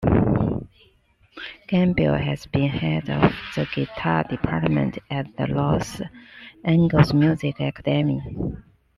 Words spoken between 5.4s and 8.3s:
Los Angeles Music Academy.